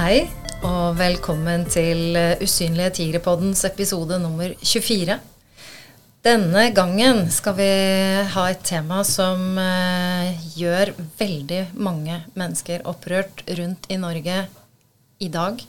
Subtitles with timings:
[0.00, 0.22] Hei,
[0.64, 5.12] og velkommen til Usynlige tigre-poddens episode nummer 24.
[6.24, 7.66] Denne gangen skal vi
[8.32, 14.38] ha et tema som eh, gjør veldig mange mennesker opprørt rundt i Norge
[15.20, 15.60] i dag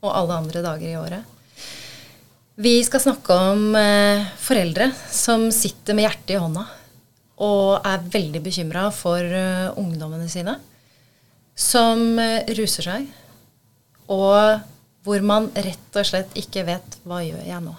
[0.00, 1.68] og alle andre dager i året.
[2.56, 6.64] Vi skal snakke om eh, foreldre som sitter med hjertet i hånda
[7.44, 10.56] og er veldig bekymra for eh, ungdommene sine
[11.56, 13.06] som eh, ruser seg,
[14.12, 14.62] og
[15.06, 17.74] hvor man rett og slett ikke vet hva gjør jeg nå.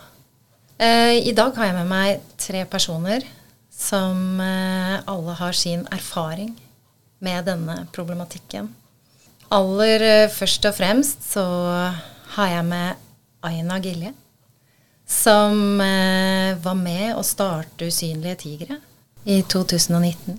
[0.78, 3.26] Eh, I dag har jeg med meg tre personer
[3.74, 6.54] som eh, alle har sin erfaring
[7.26, 8.70] med denne problematikken.
[9.54, 11.46] Aller eh, først og fremst så
[12.38, 13.04] har jeg med
[13.48, 14.12] Aina Gilje,
[15.08, 18.80] som var med å starte Usynlige tigre
[19.24, 20.36] i 2019.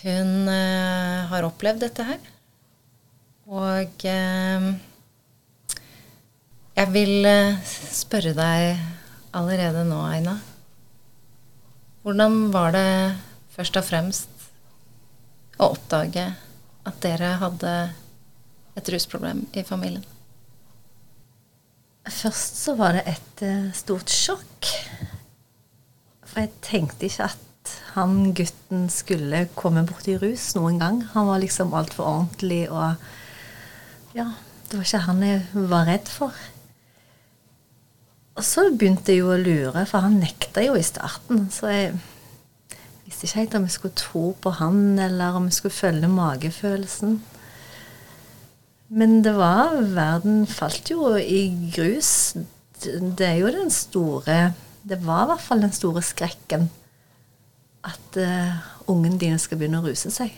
[0.00, 2.22] Hun har opplevd dette her.
[3.48, 4.64] Og eh,
[6.76, 7.60] jeg vil eh,
[7.96, 8.82] spørre deg
[9.38, 10.34] allerede nå, Aina.
[12.04, 12.90] Hvordan var det
[13.54, 14.44] først og fremst
[15.56, 16.26] å oppdage
[16.84, 17.72] at dere hadde
[18.76, 20.04] et rusproblem i familien?
[22.04, 24.68] Først så var det et eh, stort sjokk.
[26.28, 31.00] For jeg tenkte ikke at han gutten skulle komme borti rus noen gang.
[31.14, 33.00] Han var liksom altfor ordentlig og
[34.18, 34.32] Ja,
[34.66, 36.34] det var ikke han jeg var redd for.
[38.38, 41.46] Og så begynte jeg jo å lure, for han nekta jo i starten.
[41.54, 41.92] Så jeg
[43.06, 47.18] visste ikke helt om jeg skulle tro på han, eller om jeg skulle følge magefølelsen.
[48.88, 52.34] Men det var Verden falt jo i grus.
[52.80, 54.54] Det er jo den store
[54.88, 56.68] Det var i hvert fall den store skrekken
[57.84, 58.54] at uh,
[58.88, 60.32] ungen dine skal begynne å ruse seg.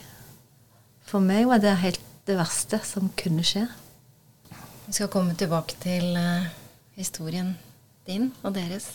[1.06, 3.64] For meg var det helt det verste som kunne skje.
[4.86, 6.46] Vi skal komme tilbake til uh,
[6.98, 7.56] historien
[8.06, 8.92] din og deres.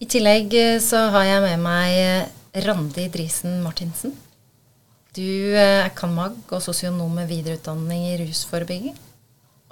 [0.00, 4.14] I tillegg uh, så har jeg med meg Randi Drisen Martinsen.
[5.14, 8.94] Du er kan-mag og sosionom med videreutdanning i rusforebygging.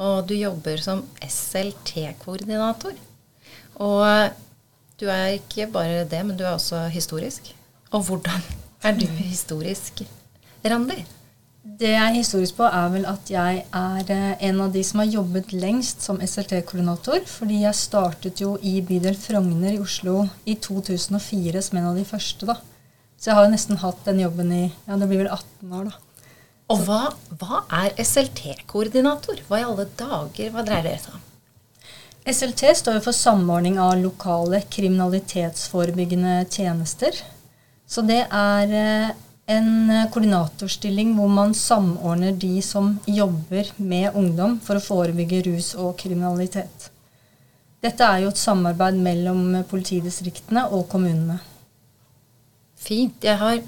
[0.03, 2.99] Og du jobber som SLT-koordinator.
[3.83, 4.35] Og
[4.99, 7.53] du er ikke bare det, men du er også historisk.
[7.95, 8.43] Og hvordan
[8.83, 10.03] er du historisk,
[10.67, 11.05] Randi?
[11.69, 15.03] Det jeg er historisk på, er vel at jeg er eh, en av de som
[15.03, 17.21] har jobbet lengst som SLT-koordinator.
[17.29, 22.07] Fordi jeg startet jo i bydel Frogner i Oslo i 2004 som en av de
[22.09, 22.49] første.
[22.49, 22.57] da.
[23.19, 25.91] Så jeg har jo nesten hatt den jobben i ja, det blir vel 18 år,
[25.91, 26.33] da.
[26.73, 27.03] Og hva,
[27.41, 29.45] hva er SLT-koordinator?
[29.49, 31.25] Hva i alle dager, hva dreier det seg om?
[32.29, 37.17] SLT står jo for samordning av lokale kriminalitetsforebyggende tjenester.
[37.89, 39.17] Så det er eh,
[39.49, 39.69] en
[40.13, 46.91] koordinatorstilling hvor man samordner de som jobber med ungdom for å forebygge rus og kriminalitet.
[47.81, 51.39] Dette er jo et samarbeid mellom politidistriktene og kommunene.
[52.79, 53.23] Fint.
[53.25, 53.61] Jeg har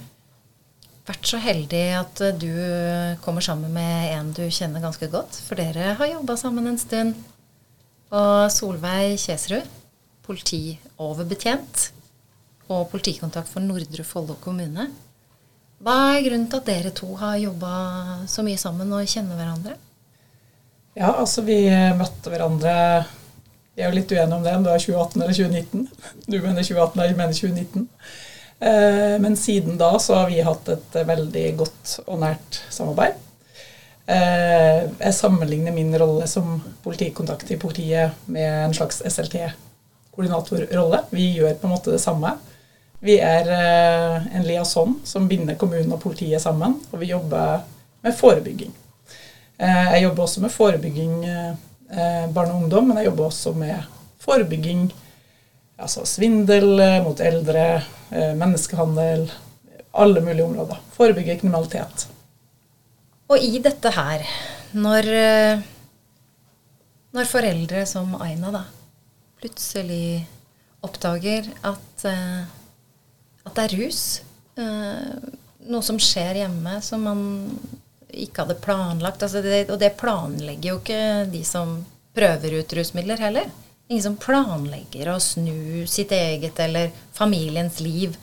[1.06, 2.50] vært så heldig at du
[3.24, 5.38] kommer sammen med en du kjenner ganske godt.
[5.46, 7.14] For dere har jobba sammen en stund.
[8.10, 9.68] Og Solveig Kjesrud,
[10.26, 11.86] politioverbetjent
[12.70, 14.90] og politikontakt for Nordre Follo kommune.
[15.80, 17.70] Hva er grunnen til at dere to har jobba
[18.28, 19.76] så mye sammen og kjenner hverandre?
[20.98, 21.62] Ja, altså vi
[21.96, 22.72] møtte hverandre
[23.76, 25.86] Vi er jo litt uenige om det, om det er 2018 eller 2019.
[26.26, 27.86] Du mener 2018, jeg mener 2019.
[28.60, 33.16] Eh, men siden da så har vi hatt et veldig godt og nært samarbeid.
[34.10, 41.04] Eh, jeg sammenligner min rolle som politikontakt i politiet med en slags SLT-koordinatorrolle.
[41.14, 42.34] Vi gjør på en måte det samme.
[43.00, 47.64] Vi er eh, en liaison som binder kommunen og politiet sammen, og vi jobber
[48.04, 48.72] med forebygging.
[49.60, 51.14] Eh, jeg jobber også med forebygging
[52.30, 53.88] barn og ungdom, men jeg jobber også med
[54.22, 54.84] forebygging
[55.80, 57.64] altså svindel mot eldre,
[58.38, 59.24] menneskehandel,
[59.92, 60.78] alle mulige områder.
[60.94, 62.06] Forebygge kriminalitet.
[63.30, 64.24] Og i dette her,
[64.72, 65.62] når, eh,
[67.14, 68.64] når foreldre som Aina da
[69.40, 70.26] plutselig
[70.82, 72.44] oppdager at, eh,
[73.50, 74.02] at det er rus,
[74.56, 75.30] eh,
[75.70, 77.22] noe som skjer hjemme som man
[78.10, 81.80] ikke hadde planlagt altså det, Og det planlegger jo ikke de som
[82.16, 83.50] prøver ut rusmidler heller.
[83.90, 88.16] Ingen som planlegger å snu sitt eget eller familiens liv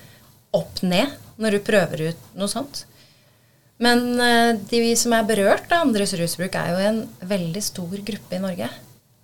[0.56, 2.86] opp ned når du prøver ut noe sånt.
[3.84, 8.38] Men uh, de som er berørt av andres rusbruk, er jo en veldig stor gruppe
[8.38, 8.70] i Norge.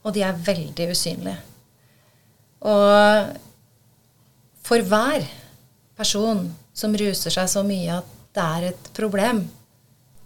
[0.03, 1.39] Og de er veldig usynlige.
[2.63, 3.33] Og
[4.63, 5.25] for hver
[5.97, 9.43] person som ruser seg så mye at det er et problem,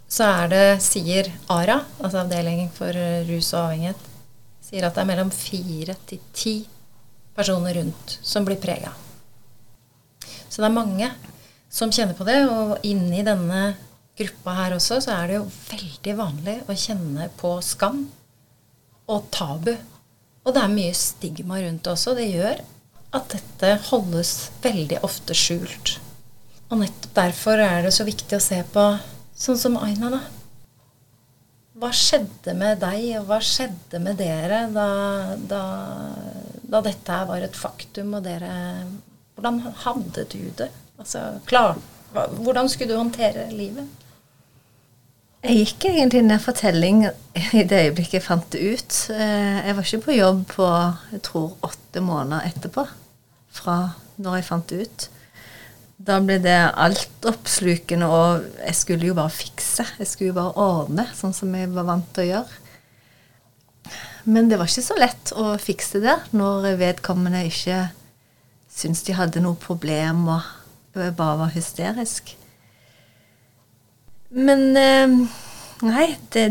[0.08, 2.96] så er det, sier ARA, altså Avdeling for
[3.28, 4.06] rus og avhengighet,
[4.64, 6.56] sier at det er mellom fire til ti
[7.36, 8.94] personer rundt som blir prega.
[10.48, 11.10] Så det er mange
[11.70, 13.76] som kjenner på det, og inni denne
[14.18, 18.06] gruppa her også, så er det jo veldig vanlig å kjenne på skam
[19.12, 19.76] og tabu.
[20.48, 22.16] Og det er mye stigma rundt det også.
[22.18, 22.64] Det gjør
[23.16, 24.34] at dette holdes
[24.64, 25.98] veldig ofte skjult.
[26.68, 28.84] Og nettopp derfor er det så viktig å se på
[29.38, 30.22] sånn som Aina, da.
[31.78, 34.88] Hva skjedde med deg, og hva skjedde med dere da,
[35.38, 35.62] da,
[36.66, 38.54] da dette var et faktum, og dere
[39.38, 40.72] Hvordan hadde du det?
[40.98, 41.76] Altså, klar,
[42.42, 43.86] hvordan skulle du håndtere livet?
[45.46, 48.96] Jeg gikk egentlig ned for telling i det øyeblikket jeg fant det ut.
[49.14, 50.70] Eh, jeg var ikke på jobb på
[51.12, 52.88] jeg tror åtte måneder etterpå
[53.54, 53.76] fra
[54.18, 55.06] når jeg fant det ut.
[56.08, 59.86] Da ble det altoppslukende, og jeg skulle jo bare fikse.
[60.00, 62.64] Jeg skulle jo bare ordne, sånn som jeg var vant til å gjøre.
[64.28, 67.86] Men det var ikke så lett å fikse det når vedkommende ikke
[68.74, 70.50] syntes de hadde noe problem og
[70.98, 72.34] bare var hysterisk.
[74.30, 75.08] Men eh,
[75.88, 76.50] nei, det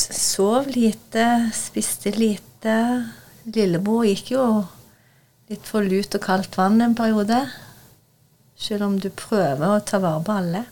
[0.00, 2.74] sov lite, spiste lite.
[3.48, 4.44] Lillebror gikk jo
[5.48, 7.42] litt for lut og kaldt vann en periode.
[8.58, 10.64] Selv om du prøver å ta vare på alle.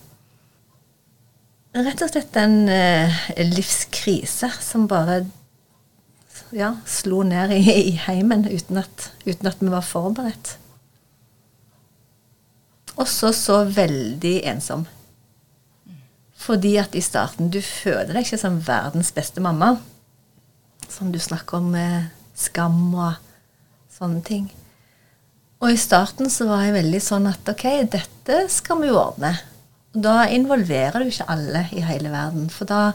[1.76, 3.18] Rett og slett en eh,
[3.52, 5.26] livskrise som bare
[6.56, 7.60] ja, slo ned i,
[7.92, 10.56] i heimen uten at, uten at vi var forberedt.
[12.96, 14.86] Også så veldig ensom.
[16.46, 19.74] Fordi at i starten du føler deg ikke som verdens beste mamma.
[20.86, 23.16] Som du snakker om med skam og
[23.96, 24.46] sånne ting.
[25.64, 29.32] Og i starten så var jeg veldig sånn at ok, dette skal vi ordne.
[29.96, 32.50] Og da involverer du ikke alle i hele verden.
[32.52, 32.92] For da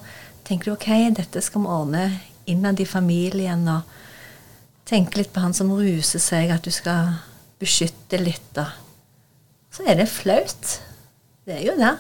[0.48, 2.06] tenker du ok, dette skal vi ordne
[2.52, 3.66] innad i familien.
[3.66, 7.18] Og tenke litt på han som ruser seg, at du skal
[7.62, 8.46] beskytte litt.
[8.54, 8.70] da.
[9.74, 10.78] Så er det flaut.
[11.48, 11.96] Det er jo det.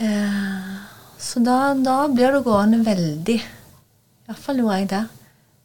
[0.00, 0.68] Eh,
[1.20, 3.36] så da, da, blir du gående veldig
[4.30, 5.00] Iallfall gjorde jeg det.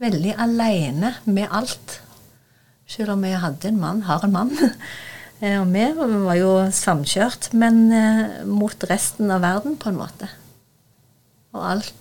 [0.04, 2.00] Veldig aleine med alt.
[2.90, 4.52] Selv om jeg hadde en mann, har en mann.
[5.40, 5.86] eh, og vi
[6.26, 10.32] var jo samkjørt, men eh, mot resten av verden, på en måte.
[11.56, 11.94] Og alt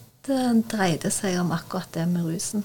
[0.73, 2.65] dreide seg om akkurat det med rusen.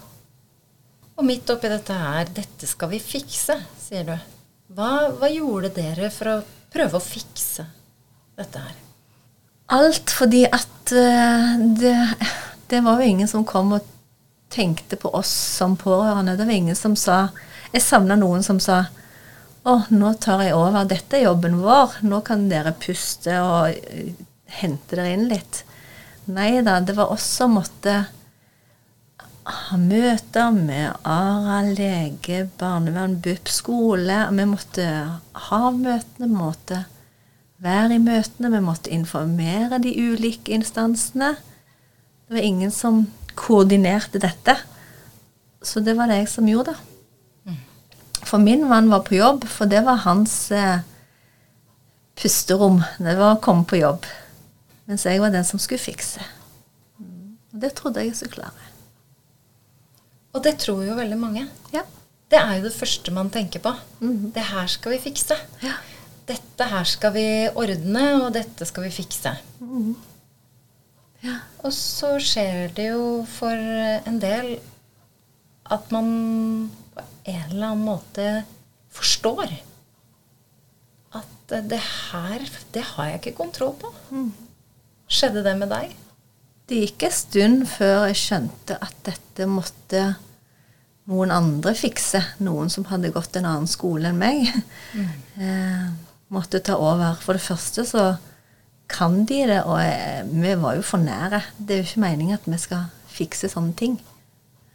[1.20, 4.16] Og midt oppi dette her, dette skal vi fikse, sier du.
[4.72, 7.68] Hva, hva gjorde dere for å prøve å fikse
[8.40, 8.86] dette her?
[9.70, 11.96] Alt fordi at uh, det,
[12.68, 13.86] det, var jo ingen som kom og
[14.50, 16.38] tenkte på oss som pårørende.
[16.38, 17.28] Det var ingen som sa
[17.70, 18.80] Jeg savna noen som sa
[19.70, 20.88] å, nå tar jeg over.
[20.90, 22.00] Dette er jobben vår.
[22.02, 24.14] Nå kan dere puste og uh,
[24.60, 25.64] hente dere inn litt.
[26.30, 28.00] Nei da, det var oss som måtte
[29.50, 34.18] ha møter med ARA, lege, barnevern, BUP, skole.
[34.34, 34.86] Vi måtte
[35.50, 36.30] ha møtene.
[36.34, 36.84] Måtte
[37.64, 41.34] være i møtene, vi måtte informere de ulike instansene.
[42.28, 43.04] Det var ingen som
[43.40, 44.56] koordinerte dette.
[45.62, 46.76] Så det var det jeg som gjorde.
[48.20, 50.82] For min mann var på jobb, for det var hans eh,
[52.20, 52.82] pusterom.
[53.00, 54.06] Det var å komme på jobb.
[54.90, 56.24] Mens jeg var den som skulle fikse.
[57.00, 58.68] Og det trodde jeg jeg skulle klare.
[60.36, 61.48] Og det tror jo veldig mange.
[61.74, 61.86] Ja.
[62.30, 63.74] Det er jo det første man tenker på.
[64.00, 64.34] Mm -hmm.
[64.34, 65.36] Det her skal vi fikse.
[65.64, 65.74] Ja
[66.30, 69.34] dette her skal vi ordne, og dette skal vi fikse.
[69.64, 69.96] Mm.
[71.26, 71.40] Ja.
[71.68, 74.54] Og så skjer det jo for en del
[75.70, 78.28] at man på en eller annen måte
[78.96, 79.52] forstår
[81.20, 83.92] at det her, det har jeg ikke kontroll på.
[84.14, 84.32] Mm.
[85.10, 85.94] Skjedde det med deg?
[86.70, 90.04] Det gikk en stund før jeg skjønte at dette måtte
[91.10, 92.22] noen andre fikse.
[92.46, 94.46] Noen som hadde gått en annen skole enn meg.
[94.94, 95.98] Mm.
[96.30, 97.16] Eh, måtte ta over.
[97.22, 98.06] For det første så
[98.90, 99.80] kan de det, og
[100.30, 101.44] vi var jo for nære.
[101.58, 104.00] Det er jo ikke meningen at vi skal fikse sånne ting.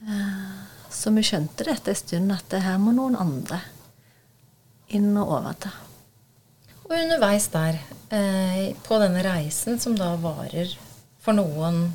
[0.07, 0.53] Eh,
[0.91, 3.61] så vi skjønte det etter en stund, at det her må noen andre
[4.95, 5.73] inn og overta.
[6.85, 7.81] Og underveis der,
[8.11, 10.77] eh, på denne reisen som da varer
[11.21, 11.93] for noen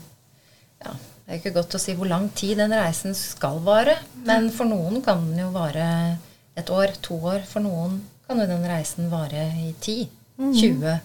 [0.83, 0.91] ja,
[1.29, 4.65] Det er ikke godt å si hvor lang tid den reisen skal vare, men for
[4.65, 6.17] noen kan den jo vare
[6.57, 7.43] et år, to år.
[7.45, 10.05] For noen kan jo den reisen vare i 10,
[10.37, 10.53] mm.
[10.53, 10.99] 20,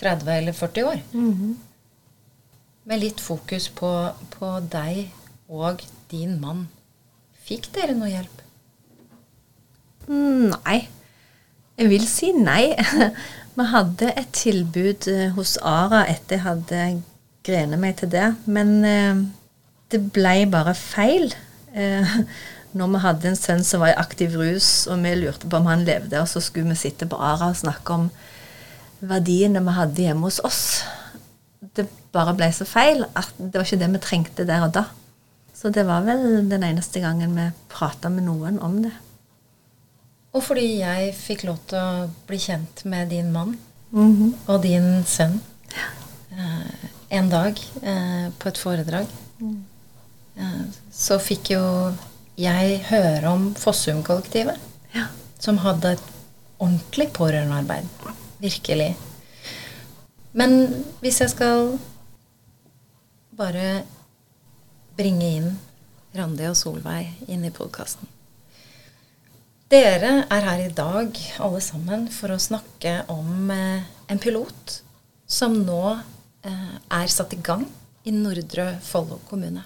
[0.00, 1.02] 30 eller 40 år.
[1.12, 1.58] Mm.
[2.88, 3.90] Med litt fokus på,
[4.32, 5.10] på, deg
[5.52, 6.64] og din mann.
[7.44, 8.40] Fikk dere noe hjelp?
[10.08, 10.78] Nei.
[11.76, 12.72] Jeg vil si nei.
[13.58, 16.80] Vi hadde et tilbud eh, hos Ara etter jeg hadde
[17.44, 18.30] grenet meg til det.
[18.48, 19.20] Men eh,
[19.92, 21.28] det ble bare feil.
[22.74, 25.68] Når vi hadde en sønn som var i aktiv rus, og vi lurte på om
[25.70, 28.08] han levde, og så skulle vi sitte på Ara og snakke om
[29.04, 30.82] verdiene vi hadde hjemme hos oss.
[31.74, 34.84] Det bare ble så feil at det var ikke det vi trengte der og da.
[35.54, 38.92] Så det var vel den eneste gangen vi prata med noen om det.
[40.34, 43.54] Og fordi jeg fikk lov til å bli kjent med din mann
[43.94, 44.32] Mhm.
[44.50, 45.36] og din sønn
[46.34, 49.06] eh, en dag eh, på et foredrag,
[50.36, 51.62] eh, så fikk jo
[52.40, 54.58] jeg hører om Fossum-kollektivet,
[54.94, 55.06] Ja.
[55.38, 56.02] som hadde et
[56.58, 57.84] ordentlig pårørendearbeid.
[58.40, 58.96] Virkelig.
[60.32, 61.78] Men hvis jeg skal
[63.36, 63.84] bare
[64.96, 65.58] bringe inn
[66.14, 68.08] Randi og Solveig inn i podkasten
[69.74, 74.76] dere er her i dag, alle sammen, for å snakke om eh, en pilot
[75.26, 75.80] som nå
[76.44, 77.64] eh, er satt i gang
[78.06, 79.64] i Nordre Follo kommune.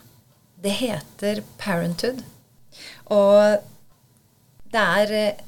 [0.62, 2.22] Det heter Parenthood.
[3.14, 3.62] Og
[4.72, 5.44] det er eh,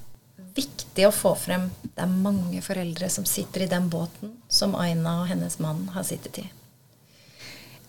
[0.57, 5.21] viktig å få frem Det er mange foreldre som sitter i den båten som Aina
[5.23, 6.47] og hennes mann har sittet i.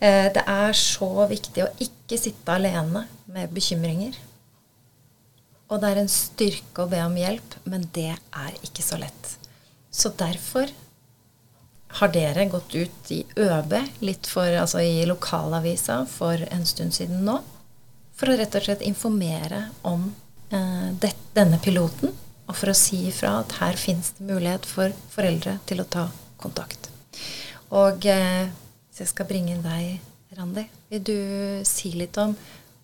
[0.02, 4.18] Eh, det er så viktig å ikke sitte alene med bekymringer.
[5.72, 9.36] Og det er en styrke å be om hjelp, men det er ikke så lett.
[9.92, 10.68] Så derfor
[12.00, 17.24] har dere gått ut i ØB, litt for, altså i lokalavisa, for en stund siden
[17.28, 17.38] nå.
[18.22, 20.04] For å rett og slett informere om
[20.54, 22.12] eh, det, denne piloten,
[22.46, 26.04] og for å si ifra at her finnes det mulighet for foreldre til å ta
[26.38, 26.86] kontakt.
[27.74, 28.46] Og eh,
[28.86, 29.98] hvis jeg skal bringe inn deg,
[30.38, 31.18] Randi, vil du
[31.66, 32.36] si litt om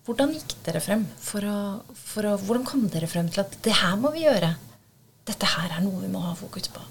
[0.03, 1.07] hvordan gikk dere frem?
[1.23, 1.57] For å,
[1.95, 4.51] for å, hvordan kom dere frem til at det her må vi gjøre?
[5.23, 6.83] Dette her er noe vi må ha fokus på.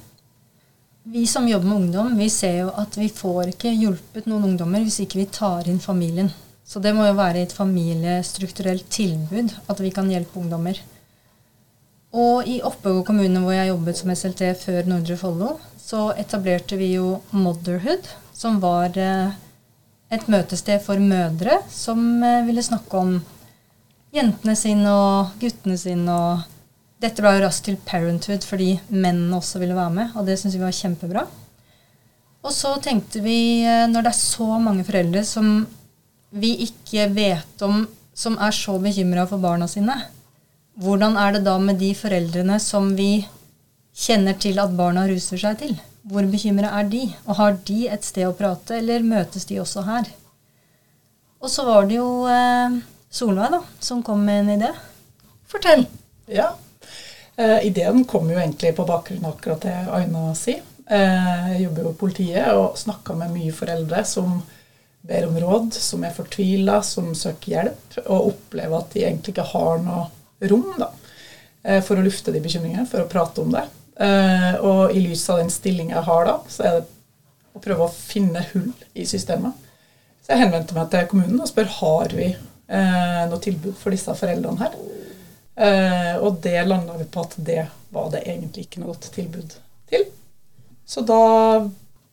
[1.12, 4.88] Vi som jobber med ungdom, vi ser jo at vi får ikke hjulpet noen ungdommer
[4.88, 6.32] hvis ikke vi tar inn familien.
[6.68, 10.76] Så det må jo være et familiestrukturelt tilbud at vi kan hjelpe ungdommer.
[12.12, 16.92] Og i Oppegård kommune, hvor jeg jobbet som SLT før Nordre Follo, så etablerte vi
[16.94, 19.32] jo Motherhood, som var eh,
[20.12, 23.16] et møtested for mødre som eh, ville snakke om
[24.14, 26.12] jentene sine og guttene sine.
[26.12, 30.38] og Dette ble jo raskt til Parenthood fordi mennene også ville være med, og det
[30.40, 31.26] syns vi var kjempebra.
[32.44, 35.66] Og så tenkte vi, eh, når det er så mange foreldre som
[36.30, 39.96] vi ikke vet om, som er så bekymra for barna sine,
[40.78, 43.26] hvordan er det da med de foreldrene som vi
[43.98, 45.74] kjenner til at barna ruser seg til?
[46.08, 47.02] Hvor bekymra er de?
[47.26, 50.06] Og har de et sted å prate, eller møtes de også her?
[51.42, 52.78] Og så var det jo eh,
[53.10, 54.70] Solveig da, som kom med en idé.
[55.48, 55.84] Fortell.
[56.28, 56.52] Ja.
[57.38, 60.62] Eh, ideen kom jo egentlig på bakgrunn av akkurat det Aina sier.
[60.88, 64.38] Eh, jeg jobber jo i politiet og snakker med mye foreldre som
[65.00, 69.46] ber om råd, som er fortvila, som søker hjelp, og opplever at de egentlig ikke
[69.52, 70.08] har noe
[70.50, 70.90] rom da,
[71.62, 73.64] eh, for å lufte de bekymringene, for å prate om det.
[73.98, 76.84] Eh, og i lys av den stillinga jeg har da, så er det
[77.54, 79.56] å prøve å finne hull i systemet.
[80.22, 84.14] Så jeg henvendte meg til kommunen og spør har vi eh, noe tilbud for disse
[84.18, 84.78] foreldrene her.
[86.22, 89.56] Og det landa vi på at det var det egentlig ikke noe godt tilbud
[89.90, 90.04] til.
[90.86, 91.16] Så da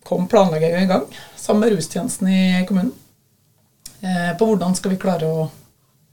[0.06, 2.94] kom planlegginga i gang sammen med rustjenesten i kommunen.
[4.06, 5.48] Eh, på hvordan skal vi klare å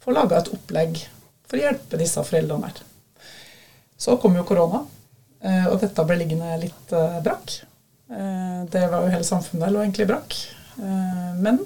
[0.03, 1.03] få laga et opplegg
[1.45, 2.81] for å hjelpe disse foreldrene her.
[4.01, 4.83] Så kom jo korona,
[5.45, 7.61] eh, og dette ble liggende litt eh, brakk.
[8.13, 10.35] Det var jo hele samfunnet lå egentlig brakk.
[11.41, 11.63] Men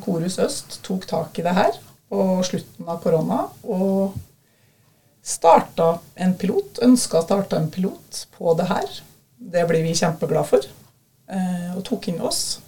[0.00, 1.74] Korus Øst tok tak i det her
[2.08, 4.16] på slutten av korona og
[5.20, 8.88] starta en pilot, ønska å starte en pilot på det her.
[9.36, 10.70] Det blir vi kjempeglade for.
[11.30, 12.60] Eh, Og tok inn oss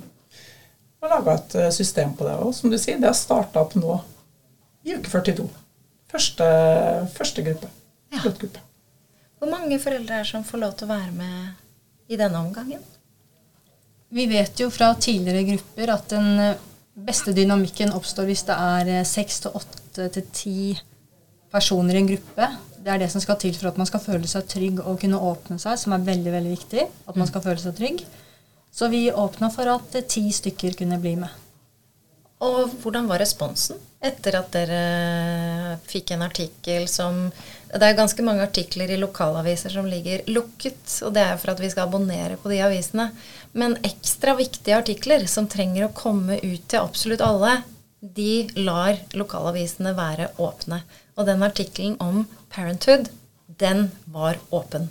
[1.01, 2.37] og laga et eh, system på det.
[2.45, 3.97] Og som du sier, det har starta opp nå
[4.85, 5.47] i uke 42.
[6.11, 6.47] Første,
[7.15, 7.71] første gruppe.
[8.13, 8.23] Ja.
[8.25, 8.61] Gruppe.
[9.41, 12.83] Hvor mange foreldre er det som får lov til å være med i denne omgangen?
[14.11, 16.65] Vi vet jo fra tidligere grupper at den eh,
[17.01, 20.57] beste dynamikken oppstår hvis det er seks til åtte til ti
[21.51, 22.49] personer i en gruppe.
[22.81, 25.21] Det er det som skal til for at man skal føle seg trygg og kunne
[25.31, 26.85] åpne seg, som er veldig veldig viktig.
[27.09, 28.05] At man skal føle seg trygg.
[28.73, 31.31] Så vi åpna for at ti stykker kunne bli med.
[32.41, 37.27] Og hvordan var responsen etter at dere fikk en artikkel som
[37.71, 41.61] Det er ganske mange artikler i lokalaviser som ligger lukket, og det er for at
[41.63, 43.11] vi skal abonnere på de avisene.
[43.53, 47.61] Men ekstra viktige artikler som trenger å komme ut til absolutt alle,
[48.01, 50.81] de lar lokalavisene være åpne.
[51.15, 53.13] Og den artikkelen om Parenthood,
[53.47, 54.91] den var åpen.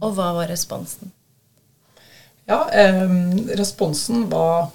[0.00, 1.12] Og hva var responsen?
[2.46, 3.10] Ja, eh,
[3.58, 4.68] responsen var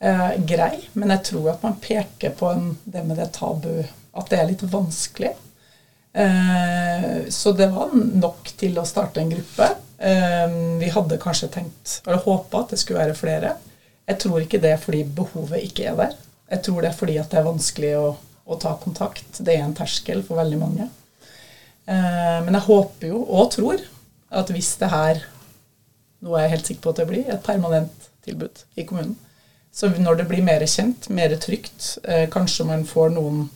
[0.00, 3.84] eh, grei, men jeg tror at man peker på en, det med det tabu,
[4.18, 5.30] at det er litt vanskelig.
[6.12, 9.70] Eh, så det var nok til å starte en gruppe.
[9.98, 13.54] Eh, vi hadde kanskje tenkt, eller håpa at det skulle være flere.
[14.08, 16.18] Jeg tror ikke det er fordi behovet ikke er der.
[16.50, 18.06] Jeg tror det er fordi at det er vanskelig å,
[18.48, 19.38] å ta kontakt.
[19.38, 20.90] Det er en terskel for veldig mange.
[21.86, 23.84] Eh, men jeg håper jo, og tror,
[24.28, 25.22] at hvis det her
[26.24, 29.16] noe jeg er helt sikker på at det blir, et permanent tilbud i kommunen.
[29.72, 33.48] Så når det blir mer kjent, mer trygt, eh, kanskje man får noen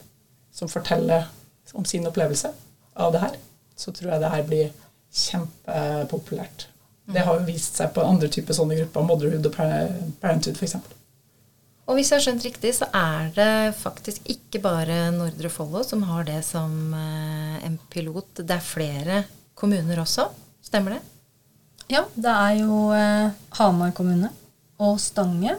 [0.53, 1.27] som forteller
[1.73, 2.51] om sin opplevelse
[2.95, 3.37] av det her,
[3.75, 4.71] så tror jeg det her blir
[5.13, 6.67] kjempepopulært.
[7.13, 9.57] Det har jo vist seg på andre typer sånne grupper, Motherhood og
[10.21, 10.77] Parenthood f.eks.
[11.83, 16.05] Og hvis jeg har skjønt riktig, så er det faktisk ikke bare Nordre Follo som
[16.07, 18.39] har det som eh, en pilot.
[18.39, 19.23] Det er flere
[19.59, 20.29] kommuner også.
[20.63, 21.01] Stemmer det?
[21.91, 24.29] Ja, det er jo eh, Hamar kommune
[24.81, 25.57] og Stange.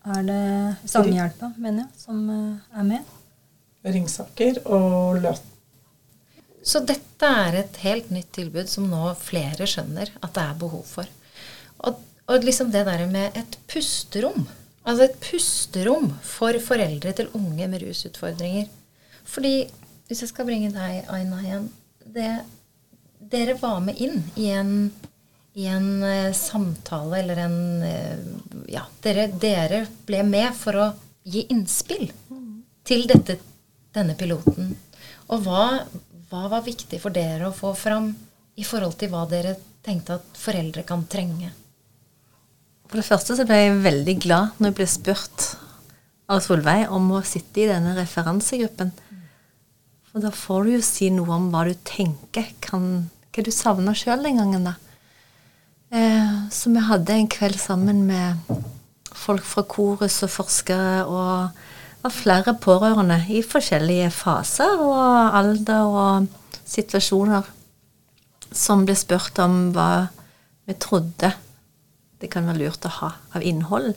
[0.00, 0.42] Er det
[0.88, 3.16] Stangehjelpa, mener jeg, som eh, er med.
[3.84, 5.50] Ringsaker og Løten.
[6.60, 10.84] Så dette er et helt nytt tilbud som nå flere skjønner at det er behov
[10.88, 11.08] for.
[11.88, 14.44] Og, og liksom det der med et pusterom.
[14.84, 18.68] Altså et pusterom for foreldre til unge med rusutfordringer.
[19.24, 19.54] Fordi,
[20.08, 21.68] hvis jeg skal bringe deg, Aina, igjen
[22.12, 22.32] det,
[23.20, 24.90] Dere var med inn i en,
[25.54, 30.86] i en uh, samtale eller en uh, Ja, dere, dere, ble med for å
[31.28, 32.08] gi innspill
[32.86, 33.36] til dette,
[33.94, 34.72] denne piloten.
[35.30, 35.84] Og hva,
[36.30, 38.10] hva var viktig for dere å få fram
[38.56, 41.52] i forhold til hva dere tenkte at foreldre kan trenge?
[42.90, 45.44] For det første så ble jeg veldig glad når jeg ble spurt
[46.30, 48.90] av Solveig om å sitte i denne referansegruppen.
[50.10, 52.86] For da får du jo si noe om hva du tenker, kan,
[53.30, 54.74] hva du savner sjøl den gangen, da.
[55.94, 58.50] Eh, så vi hadde en kveld sammen med
[59.14, 61.62] folk fra Korus og forskere og
[62.00, 66.28] var flere pårørende i forskjellige faser og alder og
[66.64, 67.48] situasjoner
[68.54, 70.08] som ble spurt om hva
[70.66, 71.32] vi trodde
[72.20, 73.94] det kan være lurt å ha av innhold.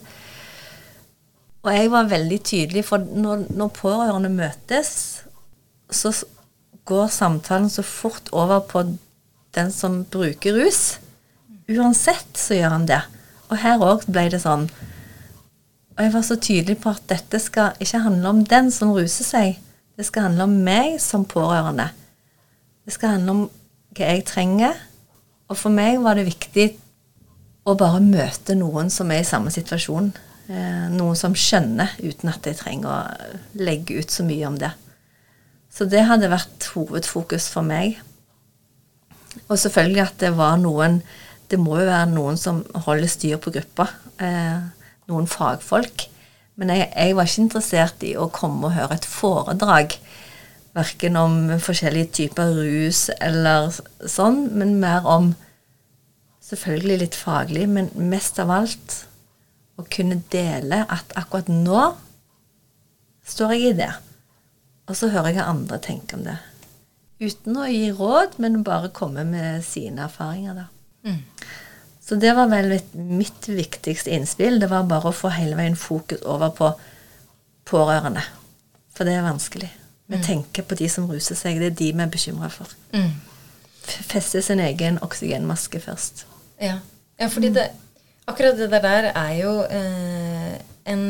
[1.64, 5.13] Og jeg var veldig tydelig, for når, når pårørende møtes,
[5.96, 6.12] så
[6.84, 8.84] går samtalen så fort over på
[9.54, 10.98] den som bruker rus.
[11.70, 13.00] Uansett så gjør han det.
[13.48, 14.68] Og her òg ble det sånn.
[15.94, 19.26] Og jeg var så tydelig på at dette skal ikke handle om den som ruser
[19.26, 19.60] seg.
[19.94, 21.88] Det skal handle om meg som pårørende.
[22.84, 23.44] Det skal handle om
[23.94, 24.74] hva jeg trenger.
[25.48, 26.68] Og for meg var det viktig
[27.64, 30.10] å bare møte noen som er i samme situasjon.
[30.50, 34.74] Eh, noen som skjønner, uten at jeg trenger å legge ut så mye om det.
[35.74, 37.98] Så det hadde vært hovedfokus for meg.
[39.48, 41.00] Og selvfølgelig at det var noen
[41.50, 43.84] Det må jo være noen som holder styr på gruppa.
[44.16, 44.62] Eh,
[45.12, 46.06] noen fagfolk.
[46.56, 49.92] Men jeg, jeg, var ikke interessert i å komme og høre et foredrag.
[50.74, 55.34] Verken om forskjellige typer rus eller sånn, men mer om
[56.48, 58.96] selvfølgelig litt faglig, men mest av alt
[59.76, 61.84] å kunne dele at akkurat nå
[63.28, 63.92] står jeg i det.
[64.88, 66.36] Og så hører jeg andre tenke om det.
[67.22, 70.66] Uten å gi råd, men bare komme med sine erfaringer, da.
[71.08, 71.22] Mm.
[72.04, 74.58] Så det var vel mitt viktigste innspill.
[74.60, 76.68] Det var bare å få hele veien fokus over på
[77.64, 78.24] pårørende.
[78.94, 79.70] For det er vanskelig.
[80.06, 80.24] Vi mm.
[80.26, 81.62] tenker på de som ruser seg.
[81.62, 82.74] Det er de vi er bekymra for.
[82.92, 83.14] Mm.
[83.84, 86.26] Feste sin egen oksygenmaske først.
[86.60, 86.76] Ja,
[87.20, 87.70] ja fordi det,
[88.28, 90.60] akkurat det der er jo eh,
[90.92, 91.06] en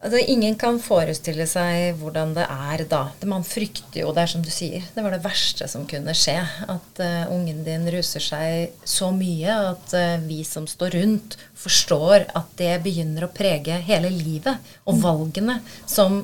[0.00, 3.02] Altså, ingen kan forestille seg hvordan det er da.
[3.28, 6.38] Man frykter jo, det er som du sier, det var det verste som kunne skje.
[6.72, 12.30] At uh, ungen din ruser seg så mye at uh, vi som står rundt, forstår
[12.32, 15.02] at det begynner å prege hele livet og mm.
[15.04, 16.22] valgene som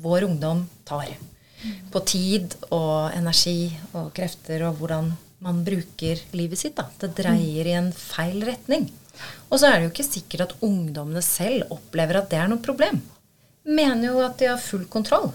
[0.00, 1.12] vår ungdom tar.
[1.92, 5.12] På tid og energi og krefter og hvordan
[5.44, 6.78] man bruker livet sitt.
[6.80, 6.88] Da.
[6.96, 8.88] Det dreier i en feil retning.
[9.50, 12.64] Og så er det jo ikke sikkert at ungdommene selv opplever at det er noe
[12.64, 13.02] problem.
[13.68, 15.30] Mener jo at de har full kontroll.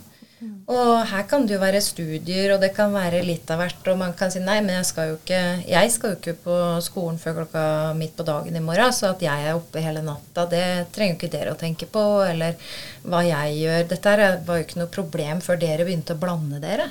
[0.67, 3.85] Og her kan det jo være studier, og det kan være litt av hvert.
[3.91, 6.57] Og man kan si nei, men jeg skal jo ikke, jeg skal jo ikke på
[6.83, 7.65] skolen før klokka
[7.99, 10.65] midt på dagen i morgen, så at jeg er oppe hele natta, det
[10.95, 12.03] trenger jo ikke dere å tenke på.
[12.27, 12.59] Eller
[13.03, 13.87] hva jeg gjør.
[13.93, 16.89] Dette her var jo ikke noe problem før dere begynte å blande dere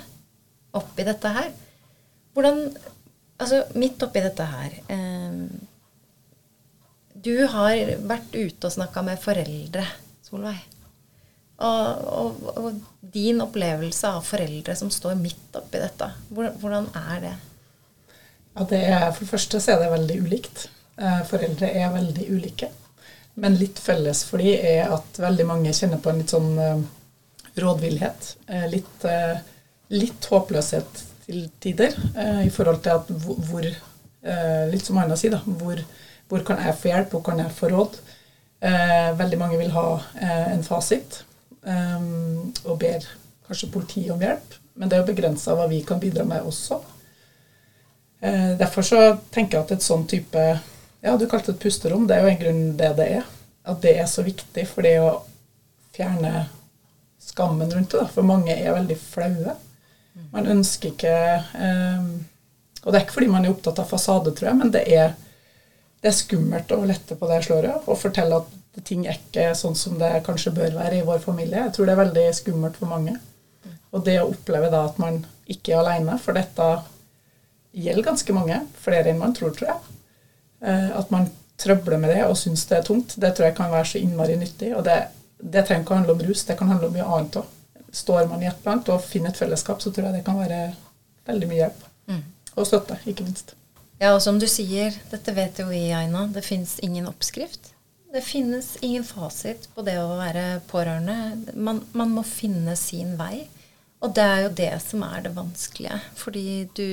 [0.79, 1.53] oppi dette her.
[2.33, 2.67] Hvordan
[3.43, 5.39] Altså, midt oppi dette her eh,
[7.25, 9.87] Du har vært ute og snakka med foreldre,
[10.23, 10.72] Solveig.
[11.61, 12.81] Og, og, og,
[13.13, 17.33] din opplevelse av foreldre som står midt oppi dette, hvordan er det?
[18.55, 20.63] Ja, det er, For det første så er det veldig ulikt.
[20.97, 22.71] Eh, foreldre er veldig ulike.
[23.35, 26.83] Men litt felles for de er at veldig mange kjenner på en litt sånn uh,
[27.61, 28.27] rådvillhet.
[28.51, 29.07] Uh, litt,
[29.93, 31.95] litt, håpløshet til tider
[32.45, 33.73] i forhold til at hvor
[34.23, 35.41] Litt som Anna sier, da.
[35.43, 35.81] Hvor,
[36.31, 37.97] hvor, kan jeg få hjelp, hvor kan jeg få råd?
[39.19, 39.87] veldig mange vil ha
[40.55, 41.17] en fasit
[41.63, 43.05] og ber
[43.47, 44.57] kanskje politiet om hjelp.
[44.75, 46.81] Men det er jo begrensa hva vi kan bidra med også.
[48.59, 50.43] derfor så tenker jeg at et sånn type
[51.03, 52.07] ja, du kalte det et pusterom.
[52.07, 53.31] Det er jo en grunn det det er.
[53.67, 55.11] At det er så viktig for det å
[55.95, 56.47] fjerne
[57.23, 58.05] skammen rundt det.
[58.05, 58.11] Da.
[58.11, 59.57] For mange er veldig flaue.
[60.33, 61.15] Man ønsker ikke
[61.57, 62.09] um,
[62.83, 65.15] Og det er ikke fordi man er opptatt av fasade, tror jeg, men det er,
[66.03, 69.77] det er skummelt å lette på det sløret og fortelle at ting er ikke sånn
[69.77, 71.67] som det kanskje bør være i vår familie.
[71.67, 73.19] Jeg tror det er veldig skummelt for mange.
[73.93, 76.69] Og det å oppleve da at man ikke er aleine, for dette
[77.77, 79.97] gjelder ganske mange, flere enn man tror, tror jeg.
[80.65, 81.29] Eh, at man
[81.61, 84.39] trøbler med det og syns det er tungt, det tror jeg kan være så innmari
[84.41, 84.73] nyttig.
[84.79, 84.99] Og det,
[85.37, 87.59] det trenger ikke å handle om rus, det kan handle om mye annet òg.
[87.93, 90.63] Står man i et annet og finner et fellesskap, så tror jeg det kan være
[91.29, 91.83] veldig mye hjelp.
[92.09, 92.23] Mm.
[92.57, 93.53] Og støtte, ikke minst.
[94.01, 97.72] Ja, og som du sier, dette vet jo vi, Aina, det finnes ingen oppskrift.
[98.13, 101.55] Det finnes ingen fasit på det å være pårørende.
[101.57, 103.47] Man, man må finne sin vei.
[104.05, 105.97] Og det er jo det som er det vanskelige.
[106.21, 106.45] Fordi
[106.77, 106.89] du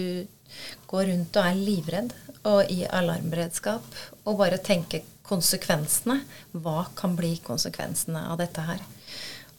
[0.88, 2.16] går rundt og er livredd
[2.48, 6.22] og i alarmberedskap og bare tenker konsekvensene.
[6.56, 8.88] Hva kan bli konsekvensene av dette her?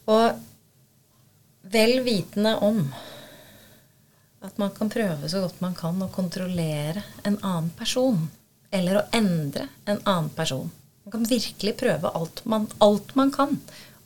[0.09, 0.40] Og
[1.77, 2.87] vel vitende om
[4.40, 8.31] at man kan prøve så godt man kan å kontrollere en annen person.
[8.73, 10.70] Eller å endre en annen person.
[11.05, 13.57] Man kan virkelig prøve alt man, alt man kan.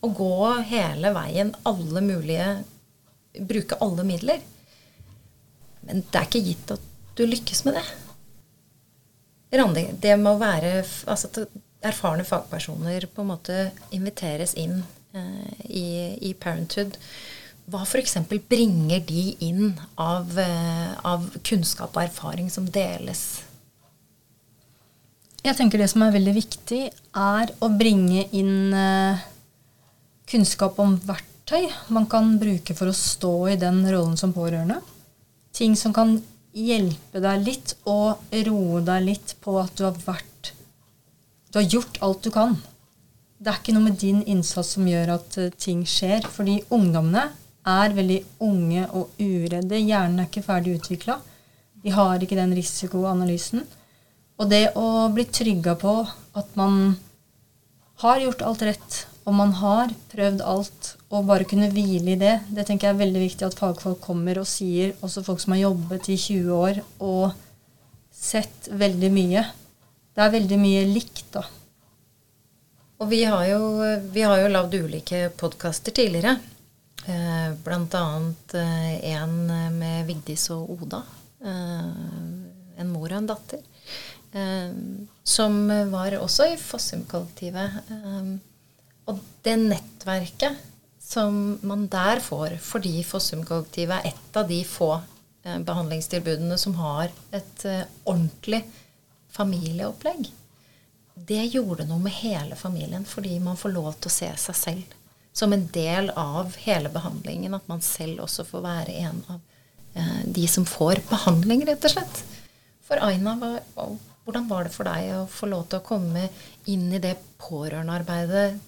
[0.05, 0.37] Og gå
[0.69, 2.49] hele veien, alle mulige
[3.35, 4.43] Bruke alle midler.
[5.89, 6.83] Men det er ikke gitt at
[7.19, 7.85] du lykkes med det.
[9.59, 11.47] Randi, det må være altså
[11.85, 13.57] erfarne fagpersoner på en måte
[13.95, 14.81] inviteres inn
[15.15, 15.87] eh, i,
[16.31, 16.97] i, Parenthood.
[17.71, 18.17] Hva f.eks.
[18.49, 23.45] bringer de inn av, eh, av, kunnskap og erfaring som deles?
[25.45, 26.81] Jeg tenker det som er veldig viktig,
[27.21, 29.25] er å bringe inn eh,
[30.31, 34.79] kunnskap om verktøy man kan bruke for å stå i den rollen som pårørende.
[35.53, 36.17] Ting som kan
[36.57, 40.55] hjelpe deg litt og roe deg litt på at du har vært
[41.53, 42.57] Du har gjort alt du kan.
[43.39, 46.25] Det er ikke noe med din innsats som gjør at uh, ting skjer.
[46.27, 47.29] Fordi ungdommene
[47.69, 49.79] er veldig unge og uredde.
[49.79, 51.21] Hjernen er ikke ferdig utvikla.
[51.85, 53.63] De har ikke den risikoanalysen.
[54.40, 55.94] Og det å bli trygga på
[56.35, 56.97] at man
[58.03, 62.35] har gjort alt rett, og man har prøvd alt og bare kunne hvile i det,
[62.51, 65.62] det tenker jeg er veldig viktig at fagfolk kommer og sier, også folk som har
[65.62, 67.37] jobbet i 20 år og
[68.14, 69.44] sett veldig mye.
[70.14, 71.44] Det er veldig mye likt, da.
[73.03, 73.62] Og vi har jo,
[74.14, 76.37] vi jo lagd ulike podkaster tidligere.
[77.05, 79.35] Eh, blant annet eh, en
[79.77, 81.03] med Vigdis og Oda.
[81.44, 81.88] Eh,
[82.81, 83.61] en mor og en datter.
[84.35, 84.75] Eh,
[85.23, 85.57] som
[85.92, 87.81] var også i Fossum-kollektivet.
[87.94, 88.31] Eh,
[89.11, 90.62] og det nettverket
[91.05, 97.12] som man der får, fordi Fossum-kollektivet er et av de få eh, behandlingstilbudene som har
[97.31, 98.64] et eh, ordentlig
[99.35, 100.31] familieopplegg.
[101.14, 105.01] Det gjorde noe med hele familien, fordi man får lov til å se seg selv
[105.35, 107.55] som en del av hele behandlingen.
[107.55, 109.40] At man selv også får være en av
[109.94, 112.25] eh, de som får behandling, rett og slett.
[112.85, 113.88] For Aina, hva,
[114.25, 116.29] hvordan var det for deg å få lov til å komme
[116.73, 118.61] inn i det pårørendearbeidet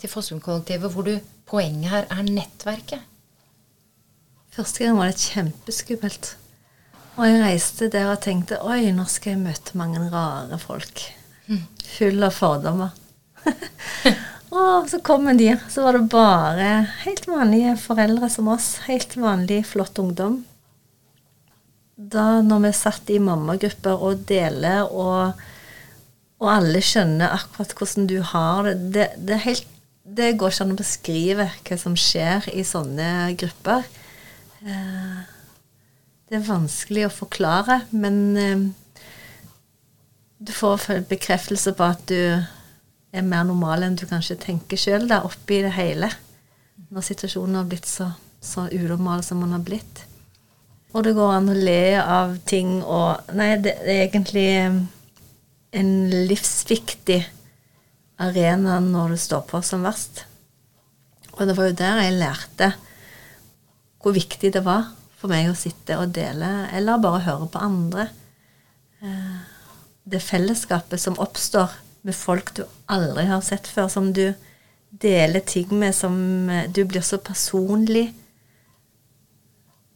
[0.00, 1.16] til Fossum-kollektivet, hvor du
[1.48, 3.08] poenget her er nettverket?
[4.52, 6.34] Første gang var det kjempeskummelt.
[7.20, 11.04] Og jeg reiste der og tenkte oi, nå skal jeg møte mange rare folk.
[11.92, 12.94] Full av fordommer.
[14.56, 15.50] og så kom de.
[15.72, 16.70] Så var det bare
[17.02, 18.74] helt vanlige foreldre som oss.
[18.88, 20.40] Helt vanlig, flott ungdom.
[21.96, 25.42] Da når vi satt i mammagrupper og deler, og,
[26.42, 29.68] og alle skjønner akkurat hvordan du har det, det, det helt
[30.02, 33.84] det går ikke an å beskrive hva som skjer i sånne grupper.
[34.66, 35.20] Eh,
[36.28, 38.64] det er vanskelig å forklare, men eh,
[40.42, 42.18] du får bekreftelse på at du
[43.12, 46.10] er mer normal enn du kanskje tenker sjøl, oppi det hele.
[46.92, 48.10] Når situasjonen har blitt så,
[48.42, 50.06] så unormal som den har blitt.
[50.92, 54.48] Og det går an å le av ting og Nei, det er egentlig
[55.72, 55.92] en
[56.28, 57.22] livsviktig
[58.22, 60.26] arena når det står på som verst.
[61.38, 62.72] Og det var jo der jeg lærte
[64.02, 68.08] hvor viktig det var for meg å sitte og dele, eller bare høre på andre.
[69.02, 69.40] eh,
[70.04, 71.70] det fellesskapet som oppstår
[72.02, 74.34] med folk du aldri har sett før, som du
[74.90, 78.10] deler ting med, som eh, du blir så personlig.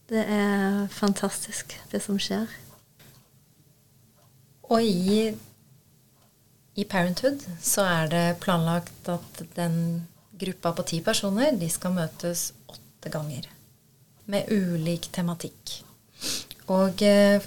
[0.07, 2.47] Det er fantastisk, det som skjer.
[4.71, 5.33] Og i,
[6.75, 10.07] i Parenthood så er det planlagt at den
[10.39, 13.47] gruppa på ti personer, de skal møtes åtte ganger.
[14.31, 15.77] Med ulik tematikk.
[16.71, 17.43] Og eh,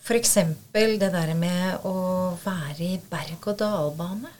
[0.00, 0.34] f.eks.
[0.72, 1.96] det der med å
[2.44, 4.32] være i berg-og-dal-bane.